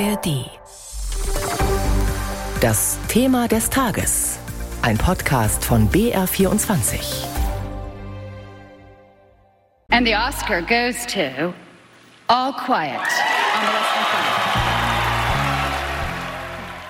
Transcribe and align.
ARD. 0.00 0.50
Das 2.60 2.98
Thema 3.08 3.46
des 3.46 3.70
Tages. 3.70 4.38
Ein 4.82 4.98
Podcast 4.98 5.64
von 5.64 5.88
BR24. 5.88 7.24
And 9.90 10.04
the 10.04 10.14
Oscar 10.14 10.62
goes 10.62 11.06
to 11.06 11.54
All 12.28 12.52
Quiet 12.52 12.98
on 12.98 13.60
the 13.60 13.72
Western 13.72 14.04
Front. 14.10 14.73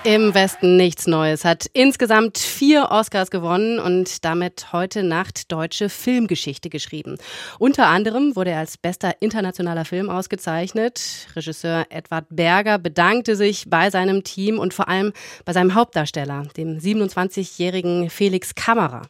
Im 0.05 0.35
Westen 0.35 0.77
nichts 0.77 1.07
Neues 1.07 1.45
hat 1.45 1.65
insgesamt 1.73 2.37
vier 2.37 2.91
Oscars 2.91 3.31
gewonnen 3.31 3.79
und 3.79 4.23
damit 4.23 4.71
heute 4.71 5.01
Nacht 5.01 5.51
deutsche 5.51 5.89
Filmgeschichte 5.89 6.69
geschrieben. 6.69 7.17
Unter 7.57 7.87
anderem 7.87 8.35
wurde 8.35 8.51
er 8.51 8.59
als 8.59 8.77
bester 8.77 9.15
internationaler 9.19 9.83
Film 9.83 10.11
ausgezeichnet. 10.11 11.27
Regisseur 11.35 11.87
Edward 11.89 12.25
Berger 12.29 12.77
bedankte 12.77 13.35
sich 13.35 13.65
bei 13.67 13.89
seinem 13.89 14.23
Team 14.23 14.59
und 14.59 14.75
vor 14.75 14.89
allem 14.89 15.11
bei 15.43 15.53
seinem 15.53 15.73
Hauptdarsteller, 15.73 16.43
dem 16.55 16.77
27-jährigen 16.77 18.11
Felix 18.11 18.53
Kammerer. 18.53 19.07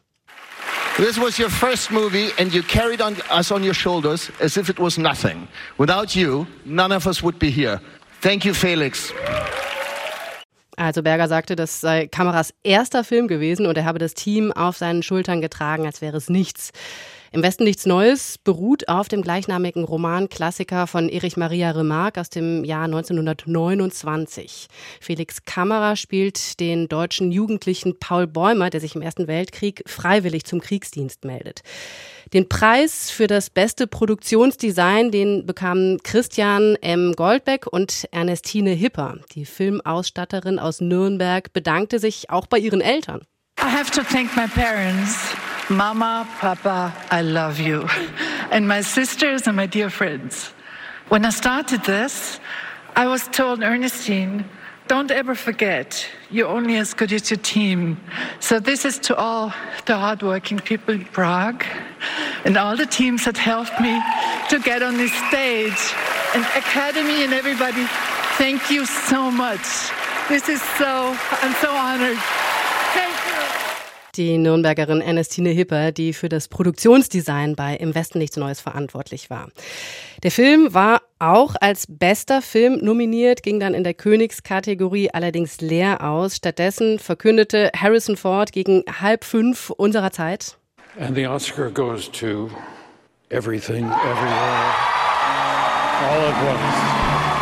This 0.96 1.20
was 1.20 1.38
your 1.38 1.50
first 1.50 1.90
movie, 1.90 2.30
and 2.38 2.54
you 2.54 2.62
carried 2.62 3.02
on 3.02 3.16
us 3.30 3.52
on 3.52 3.62
your 3.62 3.74
shoulders 3.74 4.32
as 4.40 4.56
if 4.56 4.70
it 4.70 4.78
was 4.78 4.96
nothing. 4.96 5.46
Without 5.76 6.16
you, 6.16 6.46
none 6.64 6.90
of 6.90 7.06
us 7.06 7.22
would 7.22 7.38
be 7.38 7.50
here. 7.50 7.82
Thank 8.22 8.46
you, 8.46 8.54
Felix. 8.54 9.12
Also 10.76 11.02
Berger 11.02 11.26
sagte, 11.26 11.56
das 11.56 11.80
sei 11.80 12.06
Kameras 12.06 12.52
erster 12.62 13.02
Film 13.02 13.28
gewesen 13.28 13.66
und 13.66 13.78
er 13.78 13.86
habe 13.86 13.98
das 13.98 14.12
Team 14.12 14.52
auf 14.52 14.76
seinen 14.76 15.02
Schultern 15.02 15.40
getragen, 15.40 15.86
als 15.86 16.02
wäre 16.02 16.18
es 16.18 16.28
nichts. 16.28 16.70
Im 17.32 17.42
Westen 17.42 17.64
nichts 17.64 17.86
Neues 17.86 18.38
beruht 18.38 18.88
auf 18.88 19.08
dem 19.08 19.22
gleichnamigen 19.22 19.84
Roman-Klassiker 19.84 20.86
von 20.86 21.08
Erich 21.08 21.36
Maria 21.36 21.72
Remarque 21.72 22.20
aus 22.20 22.30
dem 22.30 22.64
Jahr 22.64 22.84
1929. 22.84 24.68
Felix 25.00 25.44
Kammerer 25.44 25.96
spielt 25.96 26.60
den 26.60 26.88
deutschen 26.88 27.32
Jugendlichen 27.32 27.98
Paul 27.98 28.26
Bäumer, 28.26 28.70
der 28.70 28.80
sich 28.80 28.94
im 28.94 29.02
Ersten 29.02 29.26
Weltkrieg 29.26 29.82
freiwillig 29.86 30.44
zum 30.44 30.60
Kriegsdienst 30.60 31.24
meldet. 31.24 31.62
Den 32.32 32.48
Preis 32.48 33.10
für 33.10 33.26
das 33.26 33.50
beste 33.50 33.86
Produktionsdesign, 33.86 35.10
den 35.10 35.46
bekamen 35.46 36.02
Christian 36.02 36.76
M. 36.76 37.12
Goldbeck 37.14 37.66
und 37.66 38.06
Ernestine 38.10 38.70
Hipper. 38.70 39.18
Die 39.34 39.44
Filmausstatterin 39.44 40.58
aus 40.58 40.80
Nürnberg 40.80 41.52
bedankte 41.52 41.98
sich 41.98 42.30
auch 42.30 42.46
bei 42.46 42.58
ihren 42.58 42.80
Eltern. 42.80 43.22
I 43.60 43.68
have 43.68 43.90
to 43.92 44.02
thank 44.02 44.36
my 44.36 44.46
parents. 44.46 45.34
Mama, 45.68 46.28
Papa, 46.38 46.94
I 47.10 47.22
love 47.22 47.58
you. 47.58 47.88
And 48.52 48.68
my 48.68 48.82
sisters 48.82 49.48
and 49.48 49.56
my 49.56 49.66
dear 49.66 49.90
friends. 49.90 50.52
When 51.08 51.24
I 51.24 51.30
started 51.30 51.82
this, 51.84 52.38
I 52.94 53.08
was 53.08 53.26
told, 53.28 53.62
Ernestine, 53.62 54.44
don't 54.86 55.10
ever 55.10 55.34
forget, 55.34 56.06
you're 56.30 56.46
only 56.48 56.76
as 56.76 56.94
good 56.94 57.12
as 57.12 57.30
your 57.30 57.38
team. 57.38 58.00
So 58.38 58.60
this 58.60 58.84
is 58.84 59.00
to 59.00 59.16
all 59.16 59.52
the 59.86 59.96
hardworking 59.96 60.60
people 60.60 60.94
in 60.94 61.04
Prague 61.06 61.64
and 62.44 62.56
all 62.56 62.76
the 62.76 62.86
teams 62.86 63.24
that 63.24 63.36
helped 63.36 63.80
me 63.80 64.00
to 64.48 64.60
get 64.60 64.84
on 64.84 64.96
this 64.96 65.12
stage. 65.28 65.92
And 66.34 66.44
Academy 66.54 67.24
and 67.24 67.32
everybody, 67.32 67.86
thank 68.38 68.70
you 68.70 68.86
so 68.86 69.32
much. 69.32 69.90
This 70.28 70.48
is 70.48 70.62
so, 70.78 71.16
I'm 71.42 71.54
so 71.54 71.72
honored. 71.72 72.45
Die 74.16 74.38
Nürnbergerin 74.38 75.02
Ernestine 75.02 75.50
Hipper, 75.50 75.92
die 75.92 76.14
für 76.14 76.28
das 76.30 76.48
Produktionsdesign 76.48 77.54
bei 77.54 77.76
Im 77.76 77.94
Westen 77.94 78.18
nichts 78.18 78.36
Neues 78.36 78.60
verantwortlich 78.60 79.28
war. 79.28 79.48
Der 80.22 80.30
Film 80.30 80.72
war 80.72 81.02
auch 81.18 81.54
als 81.60 81.86
bester 81.86 82.40
Film 82.40 82.78
nominiert, 82.82 83.42
ging 83.42 83.60
dann 83.60 83.74
in 83.74 83.84
der 83.84 83.94
Königskategorie 83.94 85.10
allerdings 85.10 85.60
leer 85.60 86.02
aus. 86.02 86.36
Stattdessen 86.36 86.98
verkündete 86.98 87.70
Harrison 87.76 88.16
Ford 88.16 88.52
gegen 88.52 88.84
halb 89.00 89.24
fünf 89.24 89.70
unserer 89.70 90.10
Zeit. 90.12 90.56
And 90.98 91.14
the 91.14 91.26
Oscar 91.26 91.70
goes 91.70 92.10
to 92.12 92.50
everything, 93.28 93.84
everywhere, 93.84 94.72
all 96.00 96.20
at 96.28 96.42
once. 96.42 97.35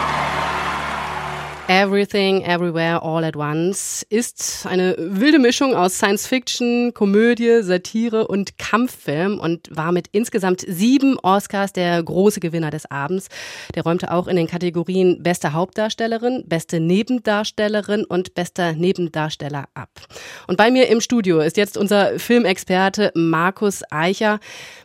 Everything, 1.67 2.43
Everywhere, 2.43 3.03
All 3.03 3.25
at 3.25 3.37
Once 3.37 4.05
ist 4.11 4.67
eine 4.69 4.95
wilde 4.99 5.39
Mischung 5.39 5.75
aus 5.75 5.95
Science 5.95 6.27
Fiction, 6.27 6.93
Komödie, 6.93 7.63
Satire 7.63 8.29
und 8.29 8.59
Kampffilm 8.59 9.41
und 9.41 9.75
war 9.75 9.91
mit 9.91 10.09
insgesamt 10.13 10.61
sieben 10.61 11.19
Oscars 11.21 11.73
der 11.73 12.03
große 12.03 12.41
Gewinner 12.41 12.71
des 12.71 12.91
Abends. 12.91 13.29
Der 13.75 13.83
räumte 13.83 14.13
auch 14.13 14.29
in 14.29 14.37
den 14.37 14.47
Kategorien 14.47 15.23
Beste 15.23 15.55
Hauptdarstellerin, 15.55 16.45
Beste 16.47 16.81
Nebendarstellerin 16.81 18.05
und 18.05 18.35
Bester 18.35 18.75
Nebendarsteller 18.75 19.65
ab. 19.73 19.89
Und 20.47 20.59
bei 20.59 20.71
mir 20.71 20.89
im 20.89 21.01
Studio 21.01 21.41
ist 21.41 21.57
jetzt 21.57 21.79
unser 21.79 22.19
Filmexperte 22.19 23.11
Markus 23.15 23.83
Eicher. 23.91 24.39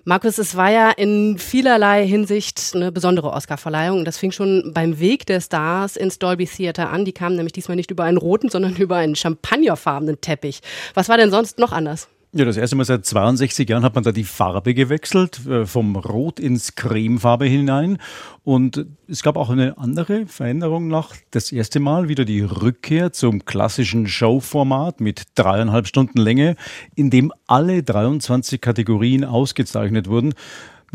Markus, 0.05 0.37
es 0.37 0.55
war 0.55 0.71
ja 0.71 0.91
in 0.91 1.39
vielerlei 1.39 2.07
Hinsicht 2.07 2.71
eine 2.73 2.93
besondere 2.93 3.31
Oscarverleihung. 3.31 4.05
Das 4.05 4.17
fing 4.17 4.31
schon 4.31 4.71
beim 4.73 5.01
Weg 5.01 5.25
der 5.25 5.41
Stars 5.41 5.97
ins 5.97 6.19
Dolby 6.19 6.47
Theater 6.47 6.68
an. 6.77 7.05
Die 7.05 7.11
kamen 7.13 7.35
nämlich 7.35 7.53
diesmal 7.53 7.75
nicht 7.75 7.91
über 7.91 8.03
einen 8.03 8.17
roten, 8.17 8.49
sondern 8.49 8.75
über 8.77 8.97
einen 8.97 9.15
champagnerfarbenen 9.15 10.21
Teppich. 10.21 10.61
Was 10.93 11.09
war 11.09 11.17
denn 11.17 11.31
sonst 11.31 11.57
noch 11.59 11.71
anders? 11.71 12.07
Ja, 12.31 12.45
das 12.45 12.57
erste 12.57 12.75
Mal 12.75 12.85
seit 12.85 13.07
62 13.07 13.67
Jahren 13.67 13.81
hat 13.81 13.95
man 13.95 14.03
da 14.03 14.11
die 14.11 14.23
Farbe 14.23 14.75
gewechselt, 14.75 15.47
äh, 15.47 15.65
vom 15.65 15.95
Rot 15.95 16.39
ins 16.39 16.75
Cremefarbe 16.75 17.45
hinein. 17.45 17.97
Und 18.43 18.85
es 19.07 19.23
gab 19.23 19.35
auch 19.35 19.49
eine 19.49 19.79
andere 19.79 20.27
Veränderung 20.27 20.89
nach 20.89 21.15
das 21.31 21.51
erste 21.51 21.79
Mal 21.79 22.07
wieder 22.07 22.25
die 22.25 22.41
Rückkehr 22.41 23.11
zum 23.13 23.45
klassischen 23.45 24.07
Showformat 24.07 25.01
mit 25.01 25.23
dreieinhalb 25.33 25.87
Stunden 25.87 26.19
Länge, 26.19 26.55
in 26.93 27.09
dem 27.09 27.33
alle 27.47 27.81
23 27.81 28.61
Kategorien 28.61 29.25
ausgezeichnet 29.25 30.07
wurden. 30.07 30.35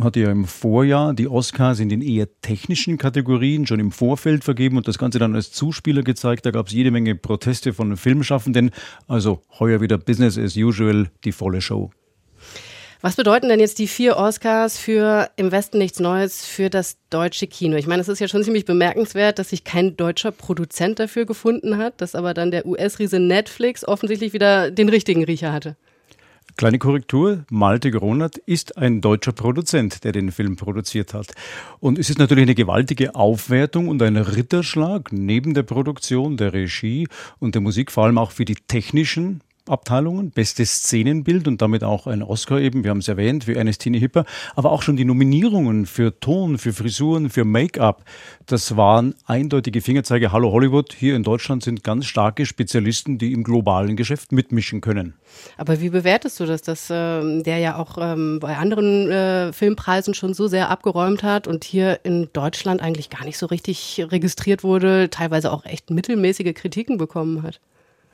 Hatte 0.01 0.21
ja 0.21 0.31
im 0.31 0.45
Vorjahr 0.45 1.15
die 1.15 1.29
Oscars 1.29 1.79
in 1.79 1.89
den 1.89 2.03
eher 2.03 2.27
technischen 2.41 2.99
Kategorien 2.99 3.67
schon 3.67 3.79
im 3.79 3.93
Vorfeld 3.93 4.43
vergeben 4.43 4.77
und 4.77 4.89
das 4.89 4.99
Ganze 4.99 5.21
dann 5.21 5.35
als 5.35 5.53
Zuspieler 5.53 6.03
gezeigt. 6.03 6.45
Da 6.47 6.51
gab 6.51 6.67
es 6.67 6.73
jede 6.73 6.91
Menge 6.91 7.15
Proteste 7.15 7.73
von 7.73 7.97
Filmschaffenden. 7.97 8.71
Also 9.07 9.43
heuer 9.61 9.81
wieder 9.81 9.99
Business 9.99 10.37
as 10.37 10.57
usual, 10.57 11.11
die 11.25 11.33
volle 11.33 11.61
Show. 11.61 11.91
Was 13.05 13.17
bedeuten 13.17 13.51
denn 13.51 13.61
jetzt 13.61 13.79
die 13.79 13.87
vier 13.87 14.17
Oscars 14.17 14.79
für 14.79 15.29
Im 15.37 15.53
Westen 15.53 15.77
nichts 15.77 16.01
Neues 16.01 16.47
für 16.47 16.71
das 16.71 16.97
deutsche 17.11 17.47
Kino? 17.47 17.77
Ich 17.77 17.87
meine, 17.87 18.01
es 18.01 18.09
ist 18.09 18.19
ja 18.19 18.29
schon 18.29 18.43
ziemlich 18.43 18.65
bemerkenswert, 18.65 19.39
dass 19.39 19.51
sich 19.51 19.63
kein 19.63 19.95
deutscher 19.95 20.33
Produzent 20.33 20.99
dafür 20.99 21.27
gefunden 21.27 21.77
hat, 21.77 22.01
dass 22.01 22.15
aber 22.15 22.33
dann 22.33 22.51
der 22.51 22.65
US-Riese 22.65 23.21
Netflix 23.21 23.87
offensichtlich 23.87 24.33
wieder 24.33 24.71
den 24.71 24.89
richtigen 24.89 25.23
Riecher 25.23 25.53
hatte. 25.53 25.77
Kleine 26.57 26.79
Korrektur, 26.79 27.45
Malte 27.51 27.91
Gronert 27.91 28.37
ist 28.39 28.79
ein 28.79 29.01
deutscher 29.01 29.33
Produzent, 29.33 30.05
der 30.05 30.13
den 30.13 30.31
Film 30.31 30.55
produziert 30.55 31.13
hat. 31.13 31.35
Und 31.81 31.99
es 31.99 32.11
ist 32.11 32.21
natürlich 32.21 32.45
eine 32.45 32.55
gewaltige 32.55 33.17
Aufwertung 33.17 33.89
und 33.89 34.01
ein 34.03 34.17
Ritterschlag 34.17 35.13
neben 35.13 35.55
der 35.55 35.65
Produktion, 35.65 36.37
der 36.37 36.53
Regie 36.53 37.09
und 37.41 37.57
der 37.57 37.63
Musik, 37.63 37.91
vor 37.91 38.05
allem 38.05 38.19
auch 38.19 38.31
für 38.31 38.45
die 38.45 38.55
technischen 38.55 39.41
Abteilungen, 39.67 40.31
bestes 40.31 40.83
Szenenbild 40.83 41.49
und 41.49 41.63
damit 41.63 41.85
auch 41.85 42.07
ein 42.07 42.23
Oscar 42.23 42.61
eben, 42.61 42.85
wir 42.85 42.91
haben 42.91 42.99
es 42.99 43.09
erwähnt, 43.09 43.47
wie 43.47 43.55
Ernestine 43.55 43.97
Hipper, 43.97 44.27
aber 44.55 44.71
auch 44.71 44.83
schon 44.83 44.97
die 44.97 45.07
Nominierungen 45.07 45.87
für 45.87 46.21
Ton, 46.21 46.59
für 46.59 46.75
Frisuren, 46.75 47.31
für 47.31 47.47
Make-up, 47.47 48.05
das 48.45 48.77
waren 48.77 49.15
eindeutige 49.25 49.81
Fingerzeige. 49.81 50.33
Hallo 50.33 50.53
Hollywood, 50.53 50.93
hier 50.93 51.17
in 51.17 51.23
Deutschland 51.23 51.63
sind 51.63 51.83
ganz 51.83 52.05
starke 52.05 52.45
Spezialisten, 52.45 53.17
die 53.17 53.33
im 53.33 53.43
globalen 53.43 53.97
Geschäft 53.97 54.33
mitmischen 54.33 54.83
können. 54.83 55.15
Aber 55.57 55.81
wie 55.81 55.89
bewertest 55.89 56.41
du 56.41 56.45
das, 56.45 56.61
dass 56.61 56.91
äh, 56.91 57.43
der 57.43 57.59
ja 57.59 57.79
auch 57.79 57.97
ähm, 57.99 58.41
bei 58.41 58.59
anderen 58.59 59.11
äh, 59.11 59.53
Filmpreisen 59.55 60.13
schon 60.13 60.35
so 60.35 60.47
sehr 60.47 60.69
abgeräumt 60.69 61.23
hat 61.23 61.49
und 61.49 61.65
hier 61.65 62.01
in 62.05 62.29
Deutschland 62.35 62.83
eigentlich 62.83 63.09
gar 63.09 63.25
nicht 63.25 63.39
so 63.39 63.47
richtig 63.47 64.05
registriert 64.11 64.63
wurde, 64.63 65.09
teilweise 65.09 65.51
auch 65.51 65.65
echt 65.65 65.89
mittelmäßige 65.89 66.53
Kritiken 66.53 66.99
bekommen 66.99 67.43
hat? 67.43 67.61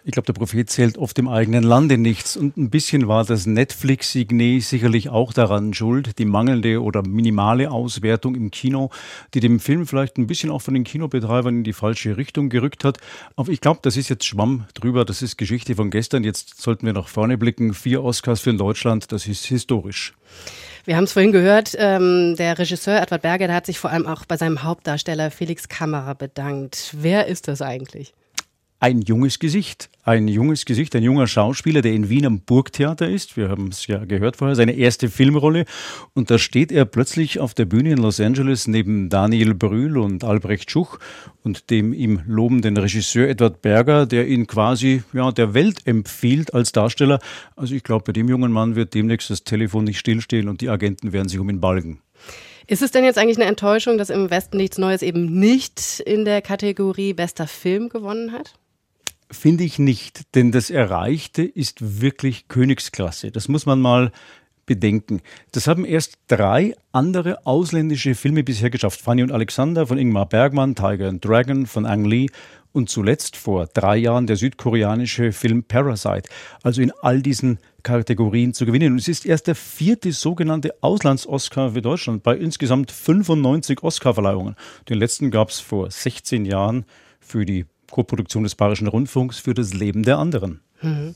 Ich 0.02 0.12
glaube, 0.12 0.26
der 0.26 0.32
Prophet 0.32 0.70
zählt 0.70 0.97
oft 0.97 1.19
im 1.19 1.29
eigenen 1.29 1.62
Lande 1.62 1.99
nichts. 1.99 2.35
Und 2.35 2.56
ein 2.56 2.70
bisschen 2.70 3.06
war 3.06 3.25
das 3.25 3.44
Netflix-Signet 3.44 4.62
sicherlich 4.62 5.11
auch 5.11 5.35
daran 5.35 5.75
schuld, 5.75 6.19
die 6.19 6.25
mangelnde 6.25 6.82
oder 6.82 7.06
minimale 7.06 7.70
Auswertung 7.70 8.35
im 8.35 8.50
Kino, 8.50 8.91
die 9.35 9.41
dem 9.41 9.61
Film 9.61 9.87
vielleicht 9.87 10.17
ein 10.17 10.26
bisschen 10.26 10.50
auch 10.50 10.62
von 10.62 10.73
den 10.73 10.85
Kinobetreibern 10.85 11.58
in 11.58 11.64
die 11.64 11.75
falsche 11.75 12.17
Richtung 12.17 12.49
gerückt 12.49 12.82
hat. 12.82 12.99
Aber 13.37 13.52
ich 13.52 13.61
glaube, 13.61 13.81
das 13.82 13.99
ist 13.99 14.08
jetzt 14.08 14.25
Schwamm 14.25 14.64
drüber, 14.73 15.05
das 15.05 15.20
ist 15.20 15.37
Geschichte 15.37 15.75
von 15.75 15.91
gestern. 15.91 16.25
Jetzt 16.25 16.62
sollten 16.62 16.87
wir 16.87 16.94
nach 16.94 17.08
vorne 17.08 17.37
blicken. 17.37 17.75
Vier 17.75 18.03
Oscars 18.03 18.41
für 18.41 18.55
Deutschland, 18.55 19.12
das 19.12 19.26
ist 19.26 19.44
historisch. 19.46 20.14
Wir 20.87 20.96
haben 20.96 21.05
es 21.05 21.12
vorhin 21.12 21.32
gehört, 21.32 21.76
ähm, 21.79 22.37
der 22.37 22.58
Regisseur 22.58 23.00
Edward 23.03 23.20
Berger, 23.20 23.49
der 23.49 23.56
hat 23.56 23.67
sich 23.67 23.79
vor 23.79 23.91
allem 23.91 24.06
auch 24.06 24.25
bei 24.25 24.38
seinem 24.38 24.62
Hauptdarsteller 24.62 25.31
Felix 25.31 25.69
Kammerer 25.69 26.14
bedankt. 26.14 26.94
Wer 26.99 27.26
ist 27.26 27.49
das 27.49 27.61
eigentlich? 27.61 28.14
Ein 28.81 29.03
junges 29.03 29.38
Gesicht. 29.38 29.91
Ein 30.03 30.27
junges 30.27 30.65
Gesicht, 30.65 30.97
ein 30.97 31.03
junger 31.03 31.27
Schauspieler, 31.27 31.82
der 31.82 31.93
in 31.93 32.09
Wien 32.09 32.25
am 32.25 32.41
Burgtheater 32.41 33.09
ist. 33.09 33.37
Wir 33.37 33.50
haben 33.50 33.69
es 33.69 33.87
ja 33.87 34.06
gehört 34.06 34.37
vorher, 34.37 34.56
seine 34.56 34.73
erste 34.73 35.11
Filmrolle. 35.11 35.67
Und 36.15 36.31
da 36.31 36.38
steht 36.38 36.73
er 36.73 36.87
plötzlich 36.87 37.38
auf 37.38 37.53
der 37.53 37.67
Bühne 37.67 37.93
in 37.93 37.99
Los 37.99 38.19
Angeles 38.19 38.67
neben 38.67 39.11
Daniel 39.11 39.53
Brühl 39.53 39.99
und 39.99 40.25
Albrecht 40.25 40.71
Schuch 40.71 40.99
und 41.43 41.69
dem 41.69 41.93
ihm 41.93 42.23
lobenden 42.27 42.79
Regisseur 42.79 43.29
Edward 43.29 43.61
Berger, 43.61 44.06
der 44.06 44.27
ihn 44.27 44.47
quasi 44.47 45.03
ja, 45.12 45.31
der 45.31 45.53
Welt 45.53 45.87
empfiehlt 45.87 46.55
als 46.55 46.73
Darsteller. 46.73 47.19
Also 47.56 47.75
ich 47.75 47.85
glaube, 47.85 48.05
bei 48.06 48.12
dem 48.12 48.29
jungen 48.29 48.50
Mann 48.50 48.77
wird 48.77 48.94
demnächst 48.94 49.29
das 49.29 49.44
Telefon 49.44 49.85
nicht 49.85 49.99
stillstehen 49.99 50.49
und 50.49 50.62
die 50.62 50.71
Agenten 50.71 51.12
werden 51.12 51.29
sich 51.29 51.38
um 51.38 51.50
ihn 51.50 51.61
balgen. 51.61 52.00
Ist 52.67 52.82
es 52.82 52.93
denn 52.93 53.05
jetzt 53.05 53.19
eigentlich 53.19 53.37
eine 53.37 53.47
Enttäuschung, 53.47 53.99
dass 53.99 54.11
im 54.11 54.31
Westen 54.31 54.56
nichts 54.56 54.79
Neues 54.79 55.03
eben 55.03 55.38
nicht 55.38 56.00
in 56.06 56.25
der 56.25 56.41
Kategorie 56.41 57.12
bester 57.12 57.47
Film 57.47 57.88
gewonnen 57.91 58.32
hat? 58.32 58.59
Finde 59.32 59.62
ich 59.62 59.79
nicht, 59.79 60.35
denn 60.35 60.50
das 60.50 60.71
Erreichte 60.71 61.43
ist 61.43 62.00
wirklich 62.00 62.49
Königsklasse. 62.49 63.31
Das 63.31 63.47
muss 63.47 63.65
man 63.65 63.81
mal 63.81 64.11
bedenken. 64.67 65.21
Das 65.53 65.67
haben 65.67 65.85
erst 65.85 66.19
drei 66.27 66.75
andere 66.93 67.47
ausländische 67.47 68.15
Filme 68.15 68.43
bisher 68.43 68.71
geschafft. 68.71 69.00
Fanny 69.00 69.23
und 69.23 69.32
Alexander 69.32 69.87
von 69.87 69.99
Ingmar 69.99 70.29
Bergmann, 70.29 70.75
Tiger 70.75 71.09
and 71.09 71.25
Dragon 71.25 71.67
von 71.67 71.87
Ang 71.87 72.05
Lee 72.05 72.27
und 72.73 72.88
zuletzt 72.88 73.37
vor 73.37 73.67
drei 73.67 73.97
Jahren 73.97 74.27
der 74.27 74.37
südkoreanische 74.37 75.32
Film 75.32 75.65
Parasite. 75.65 76.29
Also 76.62 76.82
in 76.82 76.93
all 77.03 77.23
diesen 77.23 77.59
Kategorien 77.82 78.53
zu 78.55 78.67
gewinnen. 78.67 78.93
Und 78.93 78.99
es 78.99 79.09
ist 79.09 79.27
erst 79.27 79.47
der 79.47 79.55
vierte 79.55 80.12
sogenannte 80.12 80.75
Auslands-Oscar 80.81 81.73
für 81.73 81.82
Deutschland 81.82 82.23
bei 82.23 82.37
insgesamt 82.37 82.93
95 82.93 83.82
Oscar-Verleihungen. 83.82 84.56
Den 84.88 84.99
letzten 84.99 85.31
gab 85.31 85.50
es 85.50 85.61
vor 85.61 85.91
16 85.91 86.44
Jahren 86.44 86.85
für 87.21 87.44
die 87.44 87.67
Koproduktion 87.90 88.42
des 88.44 88.54
Bayerischen 88.54 88.88
Rundfunks 88.88 89.38
für 89.38 89.54
das 89.54 89.75
Leben 89.75 90.02
der 90.02 90.19
anderen. 90.19 90.60
Mhm. 90.82 91.14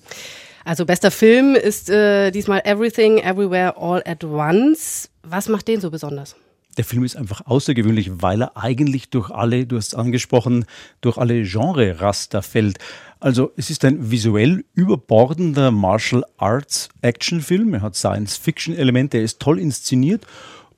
Also 0.65 0.87
bester 0.87 1.11
Film 1.11 1.55
ist 1.55 1.91
äh, 1.91 2.31
diesmal 2.31 2.63
Everything, 2.65 3.19
Everywhere, 3.19 3.77
All 3.77 4.03
at 4.07 4.25
Once. 4.25 5.11
Was 5.23 5.49
macht 5.49 5.69
den 5.69 5.81
so 5.81 5.91
besonders? 5.91 6.37
Der 6.77 6.85
Film 6.85 7.05
ist 7.05 7.17
einfach 7.17 7.47
außergewöhnlich, 7.47 8.23
weil 8.23 8.43
er 8.43 8.57
eigentlich 8.57 9.11
durch 9.11 9.31
alle, 9.31 9.67
du 9.67 9.77
hast 9.77 9.89
es 9.89 9.95
angesprochen, 9.95 10.65
durch 11.03 11.19
alle 11.19 11.43
Genre-Raster 11.43 12.43
fällt. 12.43 12.79
Also 13.21 13.53
es 13.57 13.71
ist 13.71 13.85
ein 13.85 14.11
visuell 14.11 14.65
überbordender 14.75 15.71
Martial 15.71 16.25
Arts 16.37 16.89
Actionfilm. 17.01 17.75
Er 17.75 17.83
hat 17.83 17.95
Science-Fiction-Elemente, 17.95 19.19
er 19.19 19.25
ist 19.25 19.41
toll 19.41 19.61
inszeniert 19.61 20.27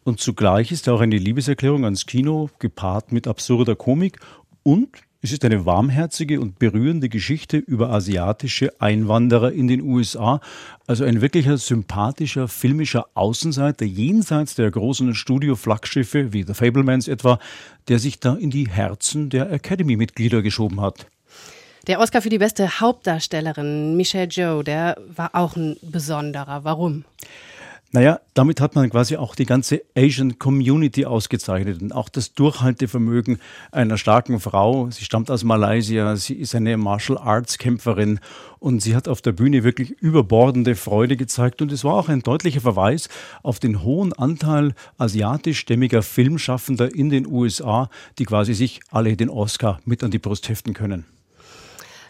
und 0.05 0.21
zugleich 0.21 0.71
ist 0.71 0.87
er 0.87 0.95
auch 0.95 1.01
eine 1.01 1.17
Liebeserklärung 1.17 1.85
ans 1.85 2.07
Kino, 2.07 2.51
gepaart 2.59 3.13
mit 3.13 3.27
absurder 3.27 3.75
Komik 3.75 4.19
und 4.63 4.91
es 5.27 5.33
ist 5.33 5.45
eine 5.45 5.67
warmherzige 5.67 6.41
und 6.41 6.61
berührende 6.61 7.09
Geschichte 7.09 7.57
über 7.57 7.91
asiatische 7.91 8.73
Einwanderer 8.81 9.51
in 9.51 9.67
den 9.67 9.81
USA, 9.81 10.41
also 10.87 11.03
ein 11.03 11.21
wirklicher 11.21 11.59
sympathischer 11.59 12.47
filmischer 12.47 13.09
Außenseiter 13.15 13.85
jenseits 13.85 14.55
der 14.55 14.71
großen 14.71 15.17
Studio-Flaggschiffe 15.17 16.33
wie 16.33 16.45
The 16.45 16.55
Fablemans 16.55 17.09
etwa, 17.09 17.41
der 17.89 17.99
sich 17.99 18.21
da 18.21 18.37
in 18.37 18.51
die 18.51 18.69
Herzen 18.69 19.29
der 19.29 19.51
Academy-Mitglieder 19.51 20.43
geschoben 20.43 20.81
hat. 20.81 21.09
Der 21.89 21.99
Oscar 21.99 22.23
für 22.23 22.31
die 22.31 22.39
beste 22.39 22.79
Hauptdarstellerin, 22.79 23.97
Michelle 23.97 24.29
Joe, 24.29 24.63
der 24.63 24.97
war 25.09 25.31
auch 25.33 25.57
ein 25.57 25.77
besonderer. 25.83 26.63
Warum? 26.63 27.05
Naja, 27.97 28.21
damit 28.35 28.61
hat 28.61 28.75
man 28.75 28.91
quasi 28.91 29.17
auch 29.17 29.35
die 29.35 29.47
ganze 29.47 29.81
Asian 29.97 30.39
Community 30.39 31.07
ausgezeichnet 31.07 31.81
und 31.81 31.95
auch 31.95 32.11
das 32.11 32.35
Durchhaltevermögen 32.35 33.39
einer 33.73 33.97
starken 33.97 34.39
Frau. 34.39 34.91
Sie 34.91 35.03
stammt 35.03 35.31
aus 35.31 35.45
Malaysia, 35.45 36.15
sie 36.17 36.35
ist 36.35 36.55
eine 36.55 36.77
Martial 36.77 37.17
Arts 37.17 37.57
Kämpferin 37.57 38.21
und 38.59 38.83
sie 38.83 38.95
hat 38.95 39.09
auf 39.09 39.23
der 39.23 39.33
Bühne 39.33 39.65
wirklich 39.65 39.93
überbordende 39.93 40.75
Freude 40.75 41.17
gezeigt 41.17 41.63
und 41.63 41.73
es 41.73 41.85
war 41.85 41.95
auch 41.95 42.11
ein 42.11 42.21
deutlicher 42.21 42.61
Verweis 42.61 43.09
auf 43.43 43.61
den 43.61 43.83
hohen 43.83 44.13
Anteil 44.13 44.75
asiatischstämmiger 44.99 46.03
Filmschaffender 46.03 46.95
in 46.95 47.09
den 47.09 47.27
USA, 47.27 47.89
die 48.19 48.27
quasi 48.27 48.53
sich 48.53 48.81
alle 48.91 49.17
den 49.17 49.31
Oscar 49.31 49.81
mit 49.87 50.05
an 50.05 50.11
die 50.11 50.19
Brust 50.19 50.51
heften 50.51 50.75
können. 50.75 51.16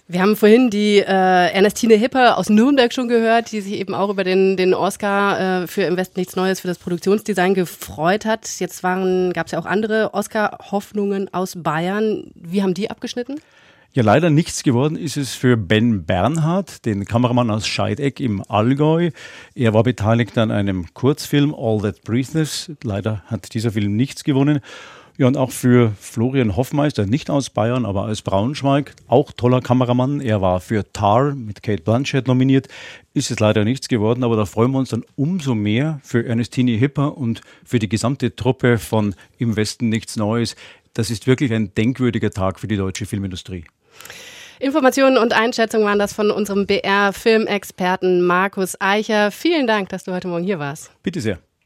Wir 0.09 0.23
haben 0.23 0.37
vorhin 0.37 0.71
die 0.71 0.99
äh, 0.99 1.05
Ernestine 1.05 1.95
Hipper 1.95 2.39
aus 2.39 2.49
Nürnberg 2.49 2.93
schon 2.93 3.09
gehört, 3.09 3.51
die 3.51 3.61
sich 3.61 3.73
eben 3.73 3.93
auch 3.93 4.09
über 4.09 4.23
den, 4.23 4.57
den 4.57 4.73
Oscar 4.73 5.63
äh, 5.65 5.67
für 5.67 5.83
Im 5.83 5.97
Westen 5.97 6.21
nichts 6.21 6.37
Neues 6.37 6.61
für 6.61 6.69
das 6.69 6.79
Produktionsdesign 6.79 7.55
gefreut 7.55 8.25
hat. 8.25 8.49
Jetzt 8.61 8.83
gab 8.83 9.47
es 9.47 9.53
ja 9.53 9.59
auch 9.59 9.67
andere 9.67 10.15
Oscar-Hoffnungen 10.15 11.35
aus 11.35 11.55
Bayern. 11.61 12.31
Wie 12.37 12.63
haben 12.63 12.73
die 12.73 12.89
abgeschnitten? 12.89 13.41
Ja, 13.95 14.05
leider 14.05 14.31
nichts 14.31 14.63
geworden 14.63 14.97
ist 14.97 15.17
es 15.17 15.35
für 15.35 15.57
Ben 15.57 16.05
Bernhard, 16.05 16.85
den 16.85 17.05
Kameramann 17.05 17.51
aus 17.51 17.67
Scheideck 17.67 18.21
im 18.21 18.45
Allgäu. 18.49 19.11
Er 19.57 19.75
war 19.75 19.83
beteiligt 19.83 20.39
an 20.39 20.53
einem 20.53 20.87
Kurzfilm 20.95 21.53
All 21.53 21.81
That 21.81 22.03
Breathes. 22.03 22.71
Leider 22.85 23.25
hat 23.27 23.55
dieser 23.55 23.73
Film 23.73 23.97
nichts 23.97 24.23
gewonnen. 24.23 24.61
Ja, 25.19 25.27
und 25.27 25.39
auch 25.39 25.51
für 25.51 25.93
Florian 25.99 26.57
Hoffmeister, 26.57 27.07
nicht 27.07 27.31
aus 27.31 27.49
Bayern, 27.49 27.87
aber 27.87 28.03
aus 28.03 28.21
Braunschweig, 28.21 28.95
auch 29.09 29.33
toller 29.33 29.63
Kameramann. 29.63 30.21
Er 30.21 30.43
war 30.43 30.61
für 30.61 30.93
Tar 30.93 31.35
mit 31.35 31.63
Kate 31.63 31.83
Blanchett 31.83 32.29
nominiert. 32.29 32.69
Ist 33.15 33.31
es 33.31 33.41
leider 33.41 33.65
nichts 33.65 33.89
geworden, 33.89 34.25
aber 34.25 34.37
da 34.37 34.45
freuen 34.45 34.73
wir 34.73 34.79
uns 34.79 34.91
dann 34.91 35.05
umso 35.15 35.55
mehr 35.55 36.01
für 36.03 36.27
Ernestine 36.27 36.73
Hipper 36.73 37.17
und 37.17 37.41
für 37.65 37.79
die 37.79 37.89
gesamte 37.89 38.37
Truppe 38.37 38.77
von 38.77 39.15
Im 39.39 39.57
Westen 39.57 39.89
nichts 39.89 40.17
Neues. 40.17 40.55
Das 40.93 41.11
ist 41.11 41.27
wirklich 41.27 41.51
ein 41.51 41.73
denkwürdiger 41.75 42.31
Tag 42.31 42.61
für 42.61 42.69
die 42.69 42.77
deutsche 42.77 43.07
Filmindustrie. 43.07 43.65
Informationen 44.59 45.17
und 45.17 45.33
Einschätzungen 45.33 45.87
waren 45.87 45.99
das 45.99 46.13
von 46.13 46.31
unserem 46.31 46.67
BR-Filmexperten 46.67 48.21
Markus 48.23 48.79
Eicher. 48.81 49.31
Vielen 49.31 49.67
Dank, 49.67 49.89
dass 49.89 50.05
du 50.05 50.13
heute 50.13 50.29
Morgen 50.29 50.45
hier 50.45 50.59
warst. 50.59 50.91
Bitte 51.03 51.23
sehr. 51.23 51.39